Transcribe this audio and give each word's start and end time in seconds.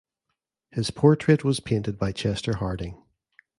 His 0.71 0.89
portrait 0.89 1.43
was 1.43 1.59
painted 1.59 1.99
by 1.99 2.11
Chester 2.11 2.55
Harding. 2.55 3.03